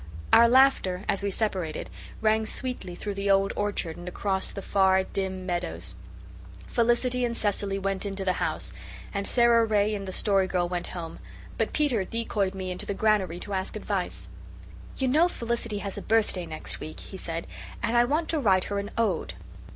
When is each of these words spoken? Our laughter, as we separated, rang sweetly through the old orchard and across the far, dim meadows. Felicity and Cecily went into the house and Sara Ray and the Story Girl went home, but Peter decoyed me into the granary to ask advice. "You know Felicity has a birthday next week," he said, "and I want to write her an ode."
Our 0.33 0.47
laughter, 0.47 1.05
as 1.07 1.21
we 1.21 1.29
separated, 1.29 1.87
rang 2.21 2.47
sweetly 2.47 2.95
through 2.95 3.13
the 3.13 3.29
old 3.29 3.53
orchard 3.55 3.97
and 3.97 4.07
across 4.07 4.51
the 4.51 4.63
far, 4.63 5.03
dim 5.03 5.45
meadows. 5.45 5.93
Felicity 6.65 7.23
and 7.23 7.37
Cecily 7.37 7.77
went 7.77 8.03
into 8.03 8.25
the 8.25 8.33
house 8.41 8.73
and 9.13 9.27
Sara 9.27 9.63
Ray 9.63 9.93
and 9.93 10.07
the 10.07 10.11
Story 10.11 10.47
Girl 10.47 10.67
went 10.67 10.87
home, 10.87 11.19
but 11.55 11.71
Peter 11.71 12.03
decoyed 12.03 12.55
me 12.55 12.71
into 12.71 12.87
the 12.87 12.95
granary 12.95 13.39
to 13.41 13.53
ask 13.53 13.75
advice. 13.75 14.27
"You 14.97 15.07
know 15.07 15.27
Felicity 15.27 15.77
has 15.85 15.99
a 15.99 16.01
birthday 16.01 16.47
next 16.47 16.79
week," 16.79 17.01
he 17.01 17.15
said, 17.17 17.45
"and 17.83 17.95
I 17.95 18.05
want 18.05 18.27
to 18.29 18.39
write 18.39 18.63
her 18.73 18.79
an 18.79 18.89
ode." 18.97 19.35